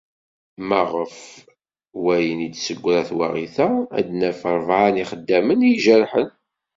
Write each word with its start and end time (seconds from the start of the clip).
Ma 0.67 0.81
ɣef 0.93 1.17
wayen 2.03 2.39
i 2.47 2.49
d-tessegra 2.49 3.01
twaɣit-a, 3.09 3.67
ad 3.97 4.07
naf 4.19 4.39
rebεa 4.57 4.89
n 4.93 4.99
yixeddamen 4.99 5.59
i 5.69 5.71
ijerḥen. 5.75 6.29